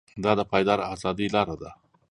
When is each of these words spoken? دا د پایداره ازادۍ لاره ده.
دا 0.23 0.31
د 0.39 0.41
پایداره 0.51 0.83
ازادۍ 0.93 1.27
لاره 1.35 1.55
ده. 1.61 1.69